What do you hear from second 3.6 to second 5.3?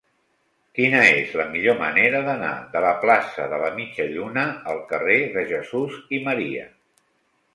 la Mitja Lluna al carrer